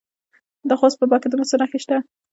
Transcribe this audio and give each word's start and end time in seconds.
د 0.69 0.71
خوست 0.79 0.97
په 0.99 1.05
باک 1.09 1.19
کې 1.23 1.27
د 1.29 1.33
مسو 1.39 1.55
نښې 1.61 1.79
شته. 1.83 1.97